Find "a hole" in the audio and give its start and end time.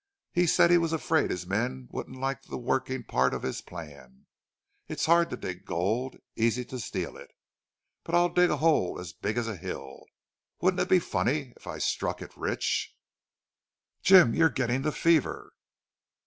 8.49-8.99